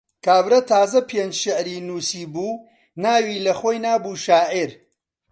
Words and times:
کابرا 0.25 0.59
تازە 0.71 0.99
پێنج 1.09 1.33
شیعری 1.41 1.85
نووسی 1.87 2.23
بوو، 2.33 2.61
ناوی 3.03 3.43
لەخۆی 3.45 3.77
نابوو 3.85 4.21
شاعیر. 4.25 4.71